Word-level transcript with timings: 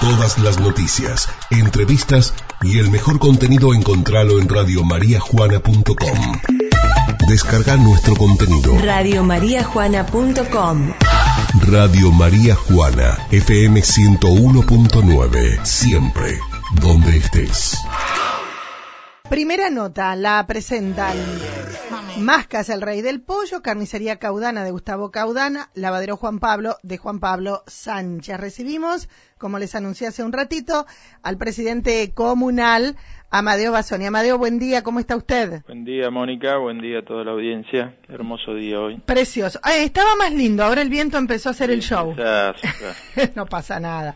Todas 0.00 0.38
las 0.38 0.60
noticias, 0.60 1.28
entrevistas 1.50 2.32
y 2.62 2.78
el 2.78 2.88
mejor 2.90 3.18
contenido 3.18 3.74
encontralo 3.74 4.38
en 4.38 4.48
radiomariajuana.com. 4.48 6.40
Descarga 7.28 7.76
nuestro 7.76 8.14
contenido. 8.14 8.78
Radiomariajuana.com 8.78 10.92
Radio 11.66 12.12
María 12.12 12.54
Juana, 12.54 13.18
FM 13.32 13.80
101.9. 13.80 15.64
Siempre, 15.64 16.38
donde 16.80 17.16
estés. 17.16 17.76
Primera 19.28 19.68
nota, 19.68 20.14
la 20.14 20.46
presentan 20.46 21.16
Mascas, 22.20 22.68
el 22.68 22.82
rey 22.82 23.00
del 23.00 23.20
pollo, 23.20 23.62
carnicería 23.62 24.18
Caudana 24.18 24.64
de 24.64 24.70
Gustavo 24.70 25.10
Caudana, 25.10 25.70
lavadero 25.74 26.16
Juan 26.16 26.38
Pablo 26.38 26.76
de 26.82 26.98
Juan 26.98 27.20
Pablo 27.20 27.62
Sánchez. 27.66 28.38
Recibimos, 28.38 29.08
como 29.38 29.58
les 29.58 29.74
anuncié 29.74 30.08
hace 30.08 30.24
un 30.24 30.32
ratito, 30.32 30.86
al 31.22 31.38
presidente 31.38 32.12
comunal, 32.14 32.96
Amadeo 33.30 33.72
Basoni. 33.72 34.06
Amadeo, 34.06 34.38
buen 34.38 34.58
día, 34.58 34.82
¿cómo 34.82 35.00
está 35.00 35.16
usted? 35.16 35.62
Buen 35.66 35.84
día, 35.84 36.10
Mónica, 36.10 36.56
buen 36.56 36.80
día 36.80 37.00
a 37.00 37.04
toda 37.04 37.24
la 37.24 37.32
audiencia. 37.32 37.96
Hermoso 38.08 38.54
día 38.54 38.80
hoy. 38.80 38.98
Precioso. 38.98 39.60
Ay, 39.62 39.84
estaba 39.84 40.16
más 40.16 40.32
lindo, 40.32 40.64
ahora 40.64 40.82
el 40.82 40.88
viento 40.88 41.18
empezó 41.18 41.50
a 41.50 41.52
hacer 41.52 41.70
el 41.70 41.80
show. 41.80 42.14
quizás, 42.14 42.56
claro. 43.14 43.32
no 43.36 43.46
pasa 43.46 43.78
nada. 43.80 44.14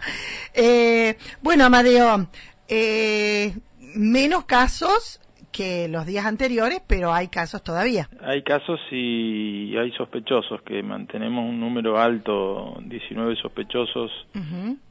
Eh, 0.55 1.17
bueno, 1.41 1.65
Amadeo, 1.65 2.29
eh, 2.69 3.55
menos 3.95 4.45
casos 4.45 5.21
que 5.53 5.87
los 5.89 6.07
días 6.07 6.27
anteriores, 6.27 6.81
pero 6.87 7.13
hay 7.13 7.29
casos 7.29 7.63
todavía. 7.63 8.09
Hay 8.23 8.43
casos 8.43 8.81
y 8.91 9.77
hay 9.77 9.93
sospechosos 9.93 10.63
que 10.63 10.83
mantenemos 10.83 11.45
un 11.45 11.61
número 11.61 11.99
alto, 12.01 12.79
19 12.85 13.37
sospechosos. 13.37 14.11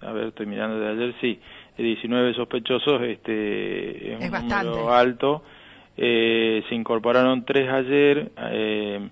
A 0.01 0.11
ver, 0.11 0.27
estoy 0.27 0.45
mirando 0.45 0.79
de 0.79 0.89
ayer, 0.89 1.15
sí, 1.19 1.39
19 1.77 2.33
sospechosos, 2.35 3.01
este, 3.01 4.13
es 4.13 4.19
un 4.23 4.31
bastante. 4.31 4.69
número 4.69 4.93
alto. 4.93 5.43
Eh, 5.97 6.63
se 6.69 6.75
incorporaron 6.75 7.43
tres 7.45 7.69
ayer. 7.69 8.31
eh, 8.51 9.09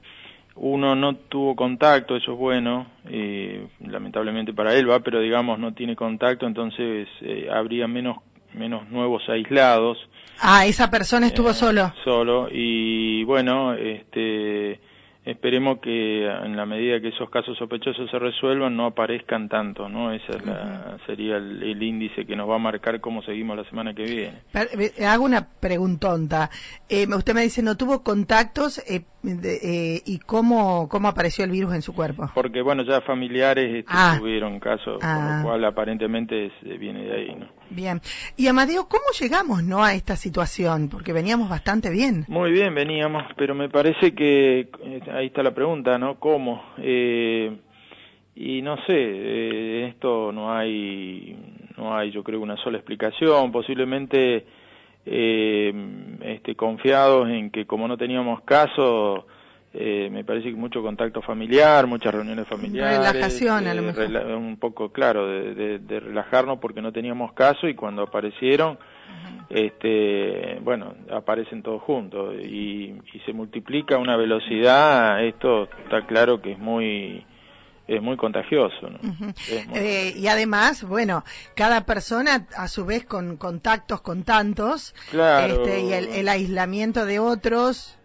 uno 0.61 0.93
no 0.93 1.15
tuvo 1.15 1.55
contacto, 1.55 2.17
eso 2.17 2.33
es 2.33 2.37
bueno, 2.37 2.85
eh, 3.09 3.65
lamentablemente 3.79 4.53
para 4.53 4.75
él 4.75 4.89
va, 4.89 4.99
pero 4.99 5.21
digamos 5.21 5.57
no 5.57 5.73
tiene 5.73 5.95
contacto, 5.95 6.45
entonces 6.45 7.07
eh, 7.21 7.47
habría 7.49 7.87
menos 7.87 8.17
menos 8.53 8.89
nuevos 8.89 9.21
aislados. 9.29 9.97
Ah, 10.41 10.65
esa 10.65 10.89
persona 10.89 11.27
estuvo 11.27 11.49
Eh, 11.51 11.53
solo. 11.53 11.93
Solo 12.03 12.47
y 12.51 13.23
bueno, 13.25 13.73
este 13.73 14.79
esperemos 15.25 15.79
que 15.79 16.25
en 16.25 16.55
la 16.55 16.65
medida 16.65 16.99
que 16.99 17.09
esos 17.09 17.29
casos 17.29 17.57
sospechosos 17.57 18.09
se 18.09 18.17
resuelvan 18.19 18.75
no 18.75 18.85
aparezcan 18.87 19.47
tanto, 19.49 19.87
¿no? 19.89 20.11
Ese 20.11 20.31
es 20.31 20.45
la- 20.45 20.97
sería 21.05 21.37
el, 21.37 21.61
el 21.61 21.83
índice 21.83 22.25
que 22.25 22.35
nos 22.35 22.49
va 22.49 22.55
a 22.55 22.59
marcar 22.59 22.99
cómo 22.99 23.21
seguimos 23.23 23.57
la 23.57 23.63
semana 23.65 23.93
que 23.93 24.03
viene. 24.03 24.41
Eh, 24.97 25.05
Hago 25.05 25.25
una 25.25 25.47
preguntonta. 25.59 26.49
Eh, 26.87 27.07
usted 27.07 27.33
me 27.33 27.41
dice, 27.41 27.61
no 27.61 27.77
tuvo 27.77 28.01
contactos 28.03 28.79
eh, 28.89 29.03
de- 29.21 29.59
eh, 29.97 30.01
y 30.05 30.19
cómo, 30.19 30.87
cómo 30.89 31.07
apareció 31.09 31.43
el 31.45 31.51
virus 31.51 31.73
en 31.75 31.81
su 31.81 31.93
cuerpo. 31.93 32.31
Porque 32.33 32.61
bueno, 32.61 32.83
ya 32.83 33.01
familiares 33.01 33.69
este, 33.79 33.91
Ah. 33.93 34.15
tuvieron 34.17 34.59
casos, 34.59 34.99
con 34.99 35.03
Ah. 35.09 35.39
lo 35.43 35.49
cual 35.49 35.65
aparentemente 35.65 36.47
es- 36.47 36.53
eh, 36.63 36.77
viene 36.77 37.03
de 37.03 37.13
ahí, 37.15 37.35
¿no? 37.35 37.47
Bien. 37.71 38.01
Y 38.35 38.47
Amadeo, 38.47 38.87
¿cómo 38.87 39.03
llegamos 39.19 39.63
no 39.63 39.83
a 39.83 39.93
esta 39.93 40.15
situación? 40.15 40.89
Porque 40.89 41.13
veníamos 41.13 41.49
bastante 41.49 41.91
bien. 41.91 42.25
Muy 42.27 42.51
bien, 42.51 42.73
veníamos, 42.73 43.23
pero 43.37 43.53
me 43.53 43.69
parece 43.69 44.15
que 44.15 44.61
eh, 44.61 45.01
ahí 45.13 45.27
está 45.27 45.43
la 45.43 45.53
pregunta, 45.53 45.97
¿no? 45.97 46.19
¿Cómo? 46.19 46.63
Eh, 46.77 47.55
y 48.35 48.61
no 48.61 48.77
sé, 48.85 48.93
eh, 48.95 49.87
esto 49.89 50.31
no 50.31 50.53
hay, 50.53 51.35
no 51.77 51.95
hay, 51.95 52.11
yo 52.11 52.23
creo, 52.23 52.39
una 52.41 52.57
sola 52.57 52.77
explicación. 52.77 53.51
Posiblemente, 53.51 54.45
eh, 55.05 55.73
este, 56.21 56.55
confiados 56.55 57.29
en 57.29 57.49
que 57.51 57.65
como 57.65 57.87
no 57.87 57.97
teníamos 57.97 58.41
caso, 58.43 59.25
eh, 59.73 60.09
me 60.11 60.23
parece 60.23 60.49
que 60.49 60.55
mucho 60.55 60.81
contacto 60.81 61.21
familiar, 61.21 61.85
muchas 61.87 62.13
reuniones 62.13 62.47
familiares. 62.47 62.97
Relajación, 62.99 63.67
a 63.67 63.73
lo 63.73 63.81
eh, 63.81 63.85
mejor. 63.85 64.03
rela- 64.07 64.37
un 64.37 64.57
poco, 64.57 64.91
claro, 64.91 65.27
de, 65.27 65.53
de- 65.53 65.79
de 65.79 65.99
relajarnos 65.99 66.59
porque 66.59 66.81
no 66.81 66.91
teníamos 66.91 67.33
caso 67.33 67.67
y 67.67 67.75
cuando 67.75 68.03
aparecieron, 68.03 68.77
este, 69.49 70.59
bueno, 70.61 70.93
aparecen 71.11 71.63
todos 71.63 71.81
juntos 71.81 72.35
y, 72.41 72.93
y 73.13 73.19
se 73.25 73.33
multiplica 73.33 73.95
a 73.95 73.99
una 73.99 74.15
velocidad, 74.15 75.23
esto 75.25 75.63
está 75.83 76.05
claro 76.05 76.41
que 76.41 76.51
es 76.53 76.59
muy, 76.59 77.25
es 77.87 78.01
muy 78.01 78.15
contagioso, 78.17 78.89
¿no? 78.89 78.99
Ujú. 79.09 79.29
Es 79.49 79.67
muy- 79.67 79.79
Eh, 79.79 80.13
y 80.17 80.27
además, 80.27 80.83
bueno, 80.83 81.23
cada 81.55 81.85
persona 81.85 82.47
a 82.55 82.67
su 82.67 82.85
vez 82.85 83.05
con 83.05 83.37
contactos 83.37 84.01
con 84.01 84.23
tantos, 84.23 84.93
Claro. 85.09 85.63
este, 85.63 85.81
y 85.81 85.93
el, 85.93 86.07
el 86.09 86.29
aislamiento 86.29 87.05
de 87.05 87.19
otros. 87.19 87.97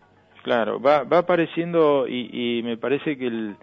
Claro, 0.43 0.81
va, 0.81 1.05
va 1.05 1.19
apareciendo 1.19 2.07
y, 2.09 2.59
y 2.59 2.63
me 2.63 2.77
parece 2.77 3.17
que 3.19 3.27
el, 3.27 3.57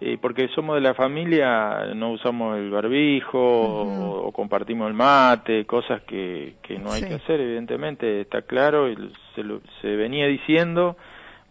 eh, 0.00 0.16
porque 0.20 0.48
somos 0.54 0.76
de 0.76 0.80
la 0.80 0.94
familia, 0.94 1.92
no 1.94 2.12
usamos 2.12 2.56
el 2.56 2.70
barbijo 2.70 3.38
o, 3.38 4.26
o 4.28 4.32
compartimos 4.32 4.88
el 4.88 4.94
mate, 4.94 5.66
cosas 5.66 6.02
que, 6.02 6.54
que 6.62 6.78
no 6.78 6.92
hay 6.92 7.02
Sí. 7.02 7.08
que 7.08 7.14
hacer, 7.14 7.40
evidentemente, 7.40 8.22
está 8.22 8.42
claro, 8.42 8.90
y 8.90 8.96
se, 9.34 9.42
lo- 9.42 9.60
se 9.82 9.88
venía 9.96 10.26
diciendo, 10.26 10.96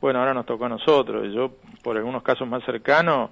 bueno, 0.02 0.20
ahora 0.20 0.34
nos 0.34 0.46
tocó 0.46 0.66
a 0.66 0.70
nosotros, 0.70 1.32
yo 1.34 1.58
por 1.84 1.96
algunos 1.98 2.24
casos 2.24 2.48
más 2.48 2.64
cercanos, 2.66 3.30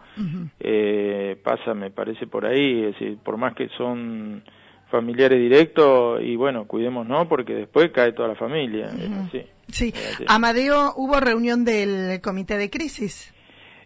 eh, 0.59 1.37
pasa, 1.43 1.73
me 1.73 1.91
parece 1.91 2.27
por 2.27 2.45
ahí, 2.45 2.83
es 2.83 2.93
decir, 2.93 3.17
por 3.23 3.37
más 3.37 3.53
que 3.55 3.69
son 3.77 4.43
familiares 4.91 5.39
directos, 5.39 6.21
y 6.23 6.35
bueno, 6.35 6.65
cuidemos 6.65 7.05
no, 7.07 7.27
porque 7.27 7.53
después 7.53 7.91
cae 7.91 8.13
toda 8.13 8.29
la 8.29 8.35
familia, 8.35 8.87
es 8.87 9.09
Ujú. 9.09 9.19
así. 9.27 9.41
Sí, 9.69 9.93
Así. 9.93 10.23
Amadeo, 10.27 10.93
hubo 10.95 11.19
reunión 11.19 11.65
del 11.65 12.21
comité 12.21 12.57
de 12.57 12.69
crisis. 12.69 13.33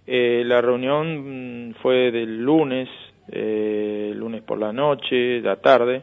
Eh, 0.08 0.44
la 0.46 0.62
reunión 0.62 1.70
mm, 1.70 1.74
fue 1.82 2.12
del 2.12 2.42
lunes, 2.42 2.90
eh, 3.32 4.12
lunes 4.16 4.42
por 4.42 4.58
la 4.60 4.74
noche, 4.74 5.40
la 5.42 5.58
tarde, 5.58 6.02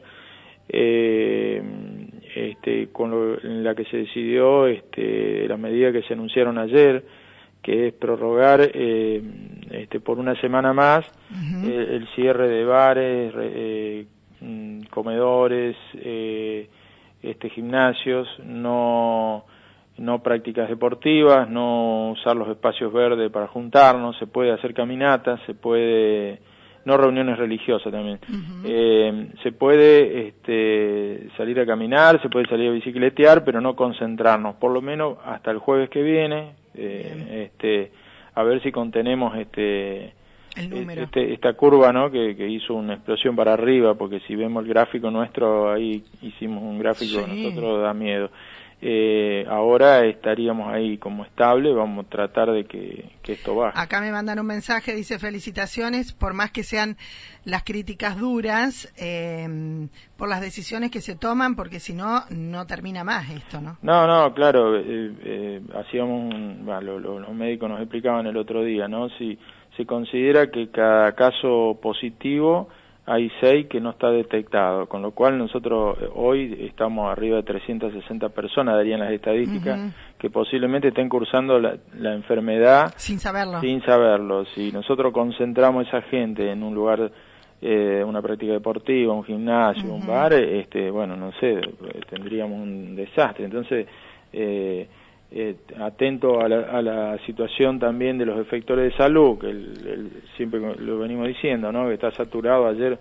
eh, 0.69 1.63
este, 2.35 2.89
con 2.93 3.11
lo- 3.11 3.41
en 3.43 3.65
la 3.65 3.75
que 3.75 3.85
se 3.87 3.99
decidió 3.99 4.67
este, 4.67 5.47
la 5.49 5.57
medida 5.57 5.93
que 5.93 6.03
se 6.03 6.15
anunciaron 6.15 6.59
ayer, 6.59 7.05
que 7.63 7.89
es 7.89 7.95
prorrogar 7.95 8.61
eh, 8.73 9.21
este, 9.73 10.01
por 10.01 10.19
una 10.19 10.41
semana 10.41 10.73
más 10.73 11.05
eh, 11.69 11.87
el 11.97 12.07
cierre 12.15 12.49
de 12.49 12.65
bares, 12.65 13.33
re- 13.35 13.51
eh, 13.55 14.07
mm, 14.41 14.83
comedores, 14.91 15.77
eh, 15.95 16.69
este, 17.23 17.51
gimnasios, 17.51 18.29
no, 18.45 19.45
no 19.99 20.23
prácticas 20.23 20.69
deportivas, 20.69 21.49
no 21.49 22.11
usar 22.13 22.37
los 22.37 22.49
espacios 22.49 22.93
verdes 22.93 23.31
para 23.31 23.47
juntarnos, 23.49 24.17
se 24.19 24.27
puede 24.27 24.53
hacer 24.53 24.73
caminatas, 24.75 25.41
se 25.47 25.55
puede, 25.55 26.39
no 26.85 26.97
reuniones 26.97 27.37
religiosas 27.39 27.93
también, 27.93 28.19
eh, 28.65 29.29
se 29.43 29.53
puede 29.53 30.29
este, 30.29 31.29
salir 31.37 31.59
a 31.61 31.67
caminar, 31.67 32.21
se 32.23 32.29
puede 32.29 32.47
salir 32.47 32.69
a 32.71 32.73
bicicletear, 32.73 33.45
pero 33.45 33.61
no 33.61 33.75
concentrarnos, 33.77 34.55
por 34.57 34.71
lo 34.73 34.81
menos 34.81 35.19
hasta 35.25 35.51
el 35.51 35.59
jueves 35.59 35.91
que 35.91 36.03
viene, 36.03 36.53
eh, 36.75 37.51
este, 37.53 37.91
a 38.35 38.43
ver 38.45 38.63
si 38.63 38.71
contenemos 38.71 39.37
este, 39.37 40.13
número. 40.71 41.03
este- 41.03 41.33
esta 41.33 41.55
curva 41.55 41.93
¿no? 41.93 42.11
que, 42.11 42.37
que 42.37 42.47
hizo 42.49 42.75
una 42.75 42.95
explosión 42.95 43.35
para 43.35 43.53
arriba, 43.55 43.95
porque 43.95 44.21
si 44.21 44.37
vemos 44.37 44.63
el 44.65 44.69
gráfico 44.69 45.11
nuestro, 45.11 45.73
ahí 45.73 46.05
hicimos 46.23 46.63
un 46.63 46.79
gráfico, 46.79 47.21
Sí. 47.21 47.43
nosotros 47.43 47.83
da 47.83 47.93
miedo. 47.95 48.31
Eh, 48.81 49.45
ahora 49.49 50.05
estaríamos 50.07 50.73
ahí 50.73 50.99
como 50.99 51.25
estable, 51.25 51.73
vamos 51.75 52.07
a 52.07 52.09
tratar 52.09 52.53
de 52.53 52.65
que, 52.65 53.11
que 53.23 53.33
esto 53.33 53.57
baje. 53.57 53.77
Acá 53.77 54.01
me 54.01 54.13
mandan 54.13 54.39
un 54.39 54.47
mensaje, 54.47 54.95
dice 54.95 55.19
felicitaciones, 55.19 56.13
por 56.13 56.33
más 56.33 56.53
que 56.53 56.63
sean 56.63 56.97
las 57.45 57.65
críticas 57.65 58.19
duras, 58.19 58.93
eh, 58.97 59.89
por 60.17 60.29
las 60.29 60.41
decisiones 60.41 60.93
que 60.93 61.01
se 61.01 61.17
toman, 61.17 61.57
porque 61.57 61.81
si 61.81 61.93
no, 61.93 62.23
no 62.31 62.67
termina 62.67 63.03
más 63.03 63.29
esto, 63.31 63.61
¿no? 63.61 63.79
No, 63.83 64.07
no, 64.07 64.33
claro, 64.33 64.77
eh, 64.77 65.13
eh, 65.25 65.61
hacíamos, 65.75 66.33
un- 66.33 66.65
lo- 66.67 67.01
lo- 67.01 67.19
los 67.19 67.35
médicos 67.35 67.69
nos 67.69 67.81
explicaban 67.81 68.27
el 68.29 68.37
otro 68.37 68.63
día, 68.63 68.87
¿no? 68.87 69.09
Si 69.19 69.37
se 69.77 69.87
considera 69.87 70.51
que 70.53 70.71
cada 70.71 71.13
caso 71.17 71.79
positivo 71.83 72.69
hay 73.09 73.31
seis 73.41 73.67
que 73.69 73.81
no 73.81 73.91
está 73.91 74.11
detectado, 74.11 74.87
con 74.87 75.01
lo 75.01 75.13
cual 75.13 75.39
nosotros 75.39 75.97
eh, 76.01 76.09
hoy 76.15 76.69
estamos 76.69 77.11
arriba 77.11 77.37
de 77.37 77.43
360 77.43 78.29
personas, 78.29 78.75
darían 78.75 79.01
las 79.01 79.11
estadísticas, 79.13 79.95
que 80.19 80.29
posiblemente 80.29 80.89
estén 80.89 81.09
cursando 81.09 81.59
la, 81.59 81.77
la 81.95 82.15
enfermedad 82.15 82.93
Sin 82.97 83.19
saberlo. 83.19 83.61
sin 83.61 83.81
saberlo. 83.83 84.45
Si 84.55 84.71
nosotros 84.73 85.13
concentramos 85.13 85.87
esa 85.89 86.03
gente 86.03 86.51
en 86.53 86.63
un 86.63 86.75
lugar, 86.75 87.11
eh, 87.63 88.05
una 88.07 88.21
práctica 88.21 88.53
deportiva, 88.53 89.15
un 89.15 89.25
gimnasio, 89.25 89.91
un 89.93 90.07
bar, 90.07 90.35
este, 90.35 90.91
bueno, 90.91 91.17
no 91.17 91.33
sé, 91.41 91.53
eh, 91.53 92.01
tendríamos 92.11 92.61
un 92.61 92.95
desastre. 92.95 93.47
Entonces, 93.47 93.87
eh, 94.35 94.87
eh, 95.31 95.57
atento 95.79 96.41
a 96.41 96.49
la, 96.49 96.61
a 96.71 96.81
la 96.83 97.19
situación 97.27 97.79
también 97.79 98.17
de 98.19 98.25
los 98.27 98.39
efectores 98.41 98.91
de 98.93 98.97
salud, 98.97 99.39
que 99.39 99.51
el- 99.51 99.87
el- 99.87 100.11
siempre 100.37 100.59
lo 100.79 100.99
venimos 100.99 101.29
diciendo, 101.29 101.71
¿no? 101.71 101.87
Que 101.89 101.95
está 101.95 102.11
saturado. 102.13 102.67
Ayer 102.67 102.99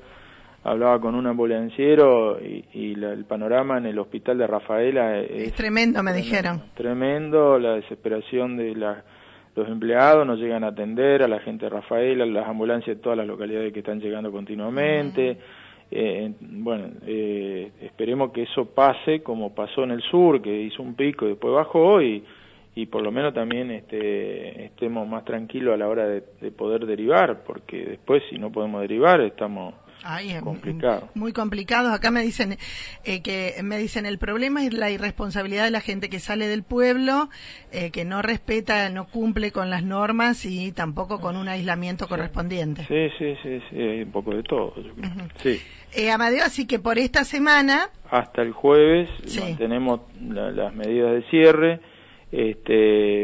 hablaba 0.64 1.00
con 1.00 1.16
un 1.16 1.26
ambulanciero 1.28 2.38
y, 2.42 2.94
el 3.02 3.24
panorama 3.26 3.78
en 3.78 3.86
el 3.86 3.98
hospital 4.00 4.38
de 4.40 4.48
Rafaela 4.48 5.20
es, 5.20 5.54
tremendo, 5.54 6.04
me 6.04 6.12
dijeron. 6.14 6.62
Tremendo, 6.76 7.58
la 7.60 7.76
desesperación 7.76 8.58
de 8.58 8.76
los 8.76 9.68
empleados, 9.70 10.28
no 10.28 10.36
llegan 10.36 10.64
a 10.66 10.68
atender 10.68 11.24
a 11.24 11.28
la 11.30 11.40
gente 11.40 11.66
de 11.66 11.70
Rafaela, 11.70 12.26
las 12.26 12.48
ambulancias 12.48 12.98
de 12.98 13.02
todas 13.02 13.18
las 13.18 13.28
localidades 13.28 13.72
que 13.72 13.80
están 13.80 14.00
llegando 14.02 14.32
continuamente. 14.32 15.38
Eh, 15.90 16.34
bueno, 16.42 16.90
eh, 17.06 17.72
esperemos 17.82 18.32
que 18.32 18.44
eso 18.44 18.66
pase 18.66 19.22
como 19.24 19.56
pasó 19.56 19.84
en 19.84 19.92
el 19.92 20.02
sur, 20.02 20.42
que 20.42 20.62
hizo 20.62 20.84
un 20.84 20.96
pico 20.96 21.26
y 21.26 21.30
después 21.30 21.54
bajó 21.54 22.02
y, 22.02 22.24
y 22.76 22.86
por 22.88 23.02
lo 23.02 23.12
menos 23.12 23.34
también 23.34 23.72
este, 23.72 24.66
estemos 24.66 25.08
más 25.08 25.24
tranquilos 25.24 25.74
a 25.74 25.78
la 25.78 25.88
hora 25.88 26.08
de 26.08 26.52
poder 26.52 26.86
derivar, 26.86 27.44
porque 27.46 27.86
después 27.86 28.22
si 28.30 28.38
no 28.38 28.52
podemos 28.52 28.82
derivar 28.82 29.22
estamos 29.22 29.74
Ay, 30.04 30.40
complicado. 30.42 31.10
Muy 31.16 31.34
complicado. 31.34 31.92
Acá 31.92 32.12
me 32.12 32.22
dicen 32.22 32.58
eh, 33.04 33.22
que 33.22 33.56
me 33.64 33.78
dicen 33.78 34.06
el 34.06 34.18
problema 34.18 34.64
es 34.64 34.74
la 34.74 34.90
irresponsabilidad 34.90 35.66
de 35.66 35.72
la 35.72 35.82
gente 35.82 36.10
que 36.10 36.20
sale 36.20 36.48
del 36.48 36.64
pueblo, 36.64 37.30
eh, 37.72 37.92
que 37.92 38.06
no 38.06 38.22
respeta, 38.22 38.90
no 38.90 39.08
cumple 39.08 39.52
con 39.52 39.70
las 39.70 39.84
normas 39.84 40.46
y 40.46 40.72
tampoco 40.72 41.20
con 41.20 41.36
un 41.36 41.48
aislamiento 41.48 42.08
correspondiente. 42.08 42.84
Sí, 42.88 43.10
sí, 43.18 43.36
sí, 43.44 43.62
sí, 43.70 43.80
hay 43.80 44.02
un 44.04 44.12
poco 44.12 44.34
de 44.36 44.44
todo. 44.44 44.74
Sí. 45.38 45.60
Eh, 45.94 46.12
Amadeo, 46.12 46.44
así 46.44 46.68
que 46.68 46.80
por 46.80 46.98
esta 46.98 47.24
semana. 47.24 47.90
Hasta 48.10 48.42
el 48.42 48.52
jueves 48.52 49.10
mantenemos 49.40 50.02
las 50.22 50.74
medidas 50.74 51.14
de 51.14 51.24
cierre. 51.30 51.80
Este. 52.32 53.24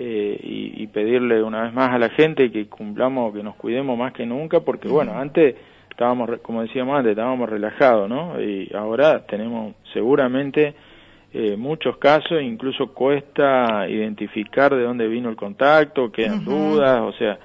Eh, 0.00 0.40
y, 0.44 0.82
y, 0.82 0.86
pedirle 0.88 1.42
una 1.42 1.62
vez 1.62 1.72
más 1.72 1.90
a 1.90 1.98
la 1.98 2.10
gente 2.10 2.52
que 2.52 2.68
cumplamos, 2.68 3.34
que 3.34 3.42
nos 3.42 3.56
cuidemos 3.56 3.98
más 3.98 4.12
que 4.12 4.26
nunca, 4.26 4.60
porque 4.60 4.86
bueno, 4.86 5.18
antes 5.18 5.56
estábamos, 5.98 6.30
como 6.42 6.62
decíamos 6.62 6.96
antes, 6.96 7.10
estábamos 7.10 7.48
relajados, 7.48 8.08
¿no? 8.08 8.40
Y 8.40 8.70
ahora 8.72 9.26
tenemos 9.26 9.74
seguramente 9.92 10.72
eh, 11.32 11.56
muchos 11.56 11.96
casos, 11.96 12.40
incluso 12.40 12.94
cuesta 12.94 13.84
identificar 13.88 14.72
de 14.76 14.84
dónde 14.84 15.08
vino 15.08 15.28
el 15.28 15.34
contacto, 15.34 16.12
quedan 16.12 16.44
dudas, 16.44 17.00
o 17.00 17.12
sea. 17.14 17.36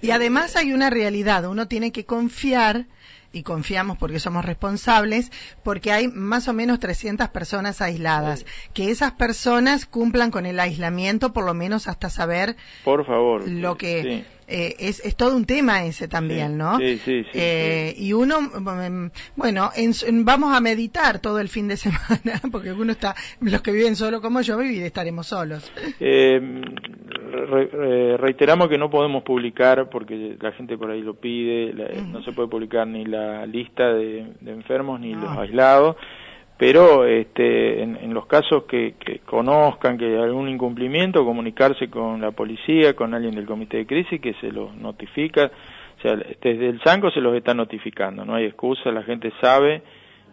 Y 0.00 0.10
además 0.10 0.56
hay 0.56 0.72
una 0.72 0.90
realidad, 0.90 1.44
uno 1.46 1.68
tiene 1.68 1.92
que 1.92 2.04
confiar 2.04 2.86
y 3.32 3.42
confiamos 3.42 3.96
porque 3.98 4.18
somos 4.18 4.44
responsables, 4.44 5.30
porque 5.62 5.92
hay 5.92 6.08
más 6.08 6.48
o 6.48 6.52
menos 6.52 6.80
300 6.80 7.28
personas 7.28 7.80
aisladas. 7.80 8.44
Que 8.74 8.90
esas 8.90 9.12
personas 9.12 9.86
cumplan 9.86 10.30
con 10.30 10.46
el 10.46 10.58
aislamiento, 10.58 11.32
por 11.32 11.44
lo 11.44 11.54
menos 11.54 11.88
hasta 11.88 12.10
saber 12.10 12.56
por 12.84 13.06
favor, 13.06 13.48
lo 13.48 13.76
que 13.76 14.24
eh, 14.48 14.74
es, 14.80 15.00
es, 15.04 15.14
todo 15.14 15.36
un 15.36 15.44
tema 15.44 15.84
ese 15.84 16.08
también, 16.08 16.58
¿no? 16.58 16.78
Sí, 16.78 17.00
sí, 17.04 17.22
sí, 17.22 17.30
eh, 17.34 17.94
Y 17.96 18.12
uno, 18.14 18.40
mm, 18.40 19.10
bueno, 19.36 19.70
en, 19.76 20.24
vamos 20.24 20.56
a 20.56 20.60
meditar 20.60 21.20
todo 21.20 21.38
el 21.38 21.48
fin 21.48 21.68
de 21.68 21.76
semana, 21.76 22.40
porque 22.50 22.72
uno 22.72 22.92
está, 22.92 23.14
los 23.40 23.62
que 23.62 23.70
viven 23.70 23.94
solo 23.94 24.20
como 24.20 24.40
yo, 24.40 24.58
vivir 24.58 24.82
estaremos 24.82 25.28
solos. 25.28 25.70
Eh, 26.00 26.40
reiteramos 28.18 28.68
que 28.68 28.78
no 28.78 28.90
podemos 28.90 29.22
publicar, 29.22 29.88
porque 29.88 30.36
la 30.40 30.52
gente 30.52 30.76
por 30.76 30.90
ahí 30.90 31.02
lo 31.02 31.14
pide, 31.14 31.72
no 32.10 32.22
se 32.22 32.32
puede 32.32 32.48
publicar 32.48 32.86
ni 32.86 33.04
la 33.04 33.46
lista 33.46 33.92
de, 33.92 34.26
enfermos 34.46 35.00
ni 35.00 35.14
los 35.14 35.30
aislados 35.36 35.96
pero 36.60 37.06
este, 37.06 37.82
en, 37.82 38.12
los 38.12 38.26
casos 38.26 38.64
que, 38.64 38.94
conozcan 39.24 39.96
que 39.96 40.04
hay 40.04 40.16
algún 40.16 40.46
incumplimiento, 40.46 41.24
comunicarse 41.24 41.88
con 41.88 42.20
la 42.20 42.32
policía, 42.32 42.92
con 42.94 43.14
alguien 43.14 43.34
del 43.34 43.46
comité 43.46 43.78
de 43.78 43.86
crisis 43.86 44.20
que 44.20 44.34
se 44.42 44.52
los 44.52 44.76
notifica, 44.76 45.50
o 45.96 46.02
sea, 46.02 46.16
desde 46.16 46.68
el 46.68 46.78
SANCO 46.82 47.10
se 47.12 47.22
los 47.22 47.34
está 47.34 47.54
notificando, 47.54 48.26
no 48.26 48.34
hay 48.34 48.44
excusa, 48.44 48.90
la 48.90 49.02
gente 49.04 49.32
sabe 49.40 49.80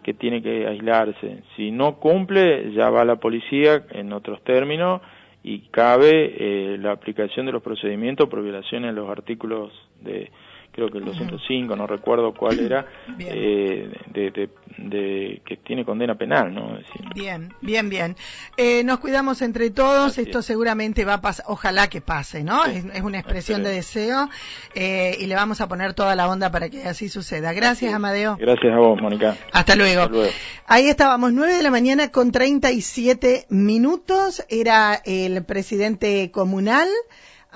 que 0.02 0.12
tiene 0.12 0.42
que 0.42 0.66
aislarse. 0.66 1.44
Si 1.56 1.70
no 1.70 1.96
cumple, 1.96 2.72
ya 2.74 2.90
va 2.90 3.06
la 3.06 3.16
policía 3.16 3.84
en 3.92 4.12
otros 4.12 4.44
términos 4.44 5.00
y 5.48 5.60
cabe 5.70 6.34
eh, 6.36 6.76
la 6.76 6.92
aplicación 6.92 7.46
de 7.46 7.52
los 7.52 7.62
procedimientos 7.62 8.28
por 8.28 8.42
violaciones 8.42 8.90
a 8.90 8.92
los 8.92 9.08
artículos 9.08 9.72
de 10.02 10.30
creo 10.78 10.90
que 10.90 10.98
el 10.98 11.04
205, 11.06 11.74
no 11.74 11.86
recuerdo 11.86 12.32
cuál 12.32 12.60
era, 12.64 12.86
eh, 13.18 13.90
de, 14.12 15.42
que 15.44 15.56
tiene 15.56 15.84
condena 15.84 16.14
penal, 16.14 16.54
¿no? 16.54 16.78
Bien, 17.14 17.52
bien, 17.60 17.88
bien. 17.88 18.16
Eh, 18.56 18.84
nos 18.84 19.00
cuidamos 19.00 19.42
entre 19.42 19.70
todos, 19.70 20.18
esto 20.18 20.40
seguramente 20.40 21.04
va 21.04 21.14
a 21.14 21.20
pasar, 21.20 21.46
ojalá 21.48 21.88
que 21.88 22.00
pase, 22.00 22.44
¿no? 22.44 22.64
es, 22.66 22.84
una 23.02 23.18
expresión 23.18 23.62
de 23.62 23.70
deseo 23.70 24.28
eh, 24.74 25.16
y 25.18 25.26
le 25.26 25.34
vamos 25.34 25.60
a 25.60 25.68
poner 25.68 25.94
toda 25.94 26.14
la 26.14 26.28
onda 26.28 26.50
para 26.50 26.68
que 26.68 26.84
así 26.84 27.08
suceda. 27.08 27.52
Gracias, 27.52 27.92
Amadeo. 27.92 28.36
Gracias 28.38 28.72
a 28.72 28.78
vos, 28.78 29.00
Mónica. 29.00 29.36
Hasta 29.52 29.74
luego. 29.74 30.02
Hasta 30.02 30.12
luego. 30.12 30.32
Ahí 30.66 30.88
estábamos, 30.88 31.32
9 31.32 31.54
de 31.54 31.62
la 31.62 31.70
mañana 31.70 32.10
con 32.12 32.30
37 32.30 33.46
minutos, 33.48 34.44
era 34.48 35.00
el 35.04 35.44
presidente 35.44 36.30
comunal. 36.30 36.88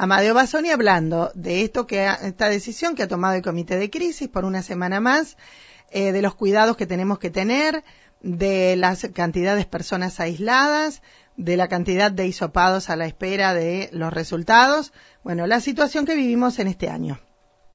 Amadeo 0.02 0.34
Basoni 0.34 0.70
hablando 0.70 1.31
de 1.37 1.62
esto 1.62 1.87
que 1.87 2.08
esta 2.08 2.49
decisión 2.49 2.96
que 2.96 3.04
ha 3.04 3.08
tomado 3.08 3.37
el 3.37 3.43
comité 3.43 3.76
de 3.76 3.88
crisis 3.88 4.28
por 4.28 4.44
una 4.44 4.60
semana 4.60 4.99
más, 4.99 5.37
eh, 5.93 6.10
de 6.10 6.22
los 6.22 6.34
cuidados 6.34 6.76
que 6.76 6.88
tenemos 6.88 7.20
que 7.20 7.31
tener, 7.31 7.84
de 8.20 8.75
las 8.75 9.06
cantidades 9.14 9.64
de 9.64 9.70
personas 9.70 10.19
aisladas, 10.19 11.02
de 11.37 11.56
la 11.56 11.69
cantidad 11.69 12.10
de 12.10 12.26
hisopados 12.26 12.90
a 12.90 12.96
la 12.96 13.06
espera 13.06 13.54
de 13.54 13.90
los 13.93 14.12
resultados, 14.12 14.93
bueno, 15.22 15.46
la 15.46 15.60
situación 15.60 16.05
que 16.05 16.16
vivimos 16.16 16.58
en 16.58 16.66
este 16.66 16.88
año. 16.88 17.20